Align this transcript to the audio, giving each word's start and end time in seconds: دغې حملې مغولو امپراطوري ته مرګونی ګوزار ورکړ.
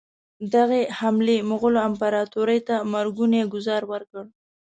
دغې 0.53 0.81
حملې 0.99 1.37
مغولو 1.49 1.79
امپراطوري 1.89 2.59
ته 2.67 2.75
مرګونی 2.93 3.41
ګوزار 3.53 3.81
ورکړ. 3.91 4.23